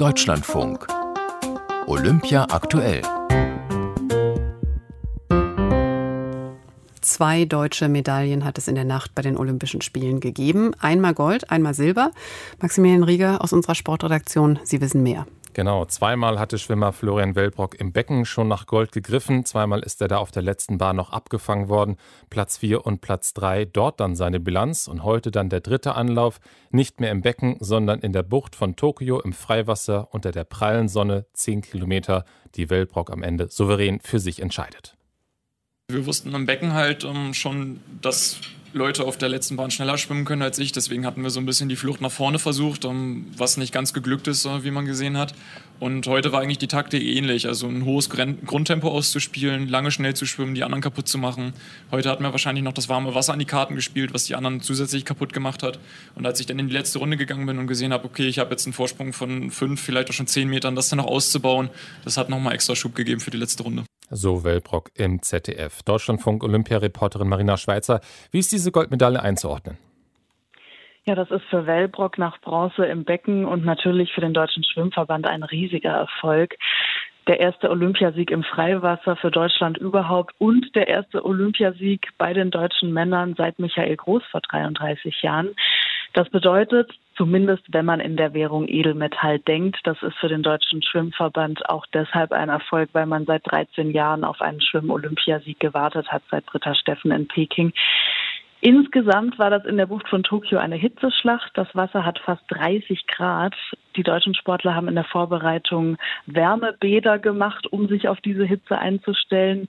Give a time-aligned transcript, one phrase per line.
[0.00, 0.86] Deutschlandfunk.
[1.86, 3.02] Olympia aktuell.
[7.02, 10.72] Zwei deutsche Medaillen hat es in der Nacht bei den Olympischen Spielen gegeben.
[10.80, 12.12] Einmal Gold, einmal Silber.
[12.62, 15.26] Maximilian Rieger aus unserer Sportredaktion, Sie wissen mehr.
[15.52, 19.44] Genau, zweimal hatte Schwimmer Florian Wellbrock im Becken schon nach Gold gegriffen.
[19.44, 21.96] Zweimal ist er da auf der letzten Bahn noch abgefangen worden.
[22.30, 24.86] Platz 4 und Platz 3, dort dann seine Bilanz.
[24.86, 26.38] Und heute dann der dritte Anlauf.
[26.70, 30.88] Nicht mehr im Becken, sondern in der Bucht von Tokio im Freiwasser unter der prallen
[30.88, 31.26] Sonne.
[31.32, 32.24] 10 Kilometer,
[32.54, 34.96] die Wellbrock am Ende souverän für sich entscheidet.
[35.88, 38.40] Wir wussten am Becken halt ähm, schon, dass
[38.72, 40.70] Leute auf der letzten Bahn schneller schwimmen können als ich.
[40.70, 42.86] Deswegen hatten wir so ein bisschen die Flucht nach vorne versucht,
[43.36, 45.34] was nicht ganz geglückt ist, äh, wie man gesehen hat.
[45.80, 47.48] Und heute war eigentlich die Taktik ähnlich.
[47.48, 51.52] Also ein hohes Grundtempo auszuspielen, lange schnell zu schwimmen, die anderen kaputt zu machen.
[51.90, 54.60] Heute hatten wir wahrscheinlich noch das warme Wasser an die Karten gespielt, was die anderen
[54.60, 55.80] zusätzlich kaputt gemacht hat.
[56.14, 58.38] Und als ich dann in die letzte Runde gegangen bin und gesehen habe, okay, ich
[58.38, 61.70] habe jetzt einen Vorsprung von fünf, vielleicht auch schon zehn Metern, das dann noch auszubauen,
[62.04, 63.84] das hat nochmal extra Schub gegeben für die letzte Runde.
[64.10, 65.84] So Wellbrock im ZDF.
[65.84, 68.00] Deutschlandfunk Olympiareporterin Marina Schweizer.
[68.32, 69.78] Wie ist diese Goldmedaille einzuordnen?
[71.06, 75.28] Ja, das ist für Wellbrock nach Bronze im Becken und natürlich für den Deutschen Schwimmverband
[75.28, 76.56] ein riesiger Erfolg.
[77.28, 82.92] Der erste Olympiasieg im Freiwasser für Deutschland überhaupt und der erste Olympiasieg bei den deutschen
[82.92, 85.54] Männern seit Michael Groß vor 33 Jahren.
[86.12, 90.82] Das bedeutet, zumindest wenn man in der Währung Edelmetall denkt, das ist für den Deutschen
[90.82, 96.22] Schwimmverband auch deshalb ein Erfolg, weil man seit 13 Jahren auf einen Schwimm-Olympiasieg gewartet hat,
[96.30, 97.72] seit Britta Steffen in Peking.
[98.60, 101.52] Insgesamt war das in der Bucht von Tokio eine Hitzeschlacht.
[101.54, 103.54] Das Wasser hat fast 30 Grad.
[103.96, 105.96] Die deutschen Sportler haben in der Vorbereitung
[106.26, 109.68] Wärmebäder gemacht, um sich auf diese Hitze einzustellen.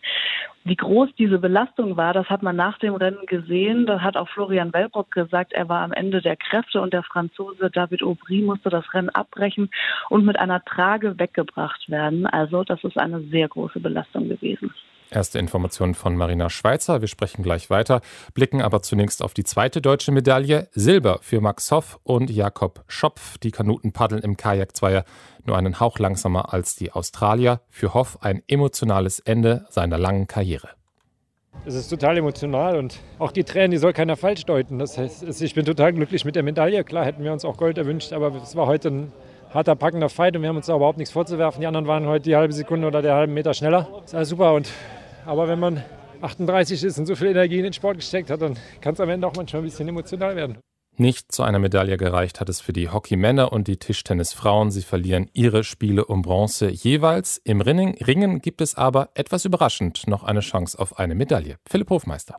[0.63, 3.87] Wie groß diese Belastung war, das hat man nach dem Rennen gesehen.
[3.87, 7.71] Da hat auch Florian Wellbrock gesagt, er war am Ende der Kräfte und der Franzose
[7.71, 9.71] David Aubry musste das Rennen abbrechen
[10.09, 12.27] und mit einer Trage weggebracht werden.
[12.27, 14.71] Also das ist eine sehr große Belastung gewesen.
[15.13, 17.01] Erste Informationen von Marina Schweizer.
[17.01, 17.99] Wir sprechen gleich weiter,
[18.33, 20.69] blicken aber zunächst auf die zweite deutsche Medaille.
[20.71, 23.37] Silber für Max Hoff und Jakob Schopf.
[23.39, 25.03] Die Kanuten paddeln im Kajak-Zweier
[25.45, 27.59] nur einen Hauch langsamer als die Australier.
[27.69, 30.69] Für Hoff ein emotionales Ende seiner langen Karriere.
[31.65, 34.79] Es ist total emotional und auch die Tränen, die soll keiner falsch deuten.
[34.79, 36.85] Das heißt, ich bin total glücklich mit der Medaille.
[36.85, 39.11] Klar hätten wir uns auch Gold erwünscht, aber es war heute ein
[39.53, 41.59] harter, packender Fight und wir haben uns da überhaupt nichts vorzuwerfen.
[41.59, 43.89] Die anderen waren heute die halbe Sekunde oder der halben Meter schneller.
[44.05, 44.71] Ist alles super und
[45.25, 45.83] aber wenn man
[46.21, 49.09] 38 ist und so viel Energie in den Sport gesteckt hat, dann kann es am
[49.09, 50.57] Ende auch manchmal ein bisschen emotional werden.
[50.97, 54.71] Nicht zu einer Medaille gereicht hat es für die Hockeymänner und die Tischtennisfrauen.
[54.71, 57.39] Sie verlieren ihre Spiele um Bronze jeweils.
[57.43, 61.55] Im Ringen gibt es aber etwas überraschend noch eine Chance auf eine Medaille.
[61.67, 62.35] Philipp Hofmeister.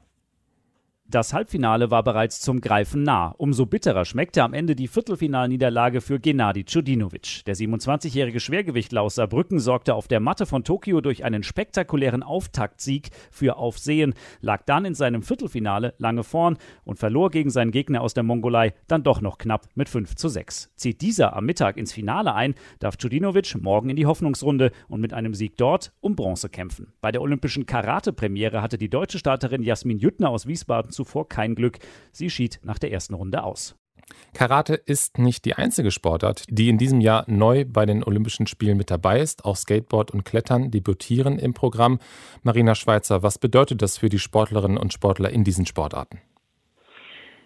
[1.12, 3.34] Das Halbfinale war bereits zum Greifen nah.
[3.36, 7.44] Umso bitterer schmeckte am Ende die Viertelfinalniederlage für Gennady Cudinovic.
[7.44, 13.10] Der 27-jährige Schwergewichtler aus Saarbrücken sorgte auf der Matte von Tokio durch einen spektakulären Auftaktsieg
[13.30, 18.14] für Aufsehen, lag dann in seinem Viertelfinale lange vorn und verlor gegen seinen Gegner aus
[18.14, 20.70] der Mongolei dann doch noch knapp mit 5 zu 6.
[20.76, 25.12] Zieht dieser am Mittag ins Finale ein, darf Cudinovic morgen in die Hoffnungsrunde und mit
[25.12, 26.94] einem Sieg dort um Bronze kämpfen.
[27.02, 31.54] Bei der olympischen Karate-Premiere hatte die deutsche Starterin Jasmin Jüttner aus Wiesbaden zu zuvor kein
[31.54, 31.78] Glück.
[32.12, 33.74] Sie schied nach der ersten Runde aus.
[34.34, 38.76] Karate ist nicht die einzige Sportart, die in diesem Jahr neu bei den Olympischen Spielen
[38.76, 39.44] mit dabei ist.
[39.44, 41.98] Auch Skateboard und Klettern debütieren im Programm.
[42.42, 46.20] Marina Schweizer, was bedeutet das für die Sportlerinnen und Sportler in diesen Sportarten?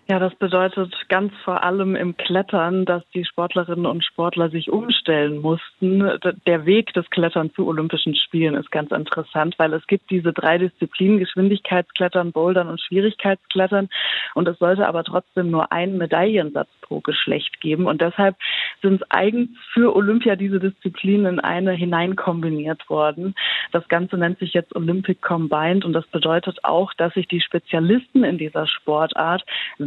[0.09, 5.39] Ja, das bedeutet ganz vor allem im Klettern, dass die Sportlerinnen und Sportler sich umstellen
[5.39, 5.99] mussten.
[6.47, 10.59] Der Weg des Klettern zu Olympischen Spielen ist ganz interessant, weil es gibt diese drei
[10.59, 13.89] Disziplinen, Geschwindigkeitsklettern, Bouldern und Schwierigkeitsklettern.
[14.35, 17.87] Und es sollte aber trotzdem nur einen Medaillensatz pro Geschlecht geben.
[17.87, 18.37] Und deshalb
[18.83, 23.35] sind eigens für Olympia diese Disziplinen in eine hineinkombiniert worden.
[23.73, 28.23] Das Ganze nennt sich jetzt Olympic Combined und das bedeutet auch, dass sich die Spezialisten
[28.23, 29.45] in dieser Sportart,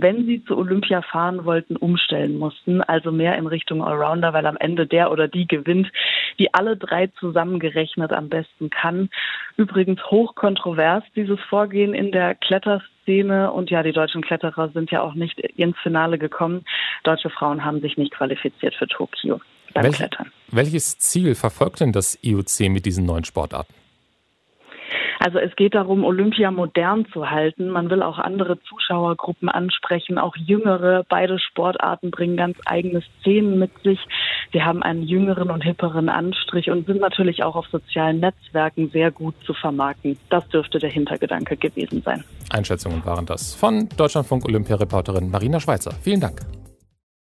[0.09, 2.81] wenn sie zu Olympia fahren wollten, umstellen mussten.
[2.81, 5.87] Also mehr in Richtung Allrounder, weil am Ende der oder die gewinnt,
[6.39, 9.09] die alle drei zusammengerechnet am besten kann.
[9.55, 13.51] Übrigens hochkontrovers dieses Vorgehen in der Kletterszene.
[13.51, 16.65] Und ja, die deutschen Kletterer sind ja auch nicht ins Finale gekommen.
[17.03, 19.39] Deutsche Frauen haben sich nicht qualifiziert für Tokio
[19.75, 20.31] beim Welch, Klettern.
[20.51, 23.78] Welches Ziel verfolgt denn das IOC mit diesen neuen Sportarten?
[25.19, 27.69] Also es geht darum, Olympia modern zu halten.
[27.69, 31.03] Man will auch andere Zuschauergruppen ansprechen, auch jüngere.
[31.07, 33.99] Beide Sportarten bringen ganz eigene Szenen mit sich.
[34.53, 39.11] Sie haben einen jüngeren und hipperen Anstrich und sind natürlich auch auf sozialen Netzwerken sehr
[39.11, 40.17] gut zu vermarkten.
[40.29, 42.23] Das dürfte der Hintergedanke gewesen sein.
[42.49, 45.91] Einschätzungen waren das von Deutschlandfunk Olympia-Reporterin Marina Schweizer.
[46.01, 46.39] Vielen Dank.